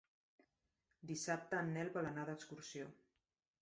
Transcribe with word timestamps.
Dissabte 1.13 1.61
en 1.61 1.71
Nel 1.79 1.95
vol 2.01 2.13
anar 2.15 2.27
d'excursió. 2.35 2.93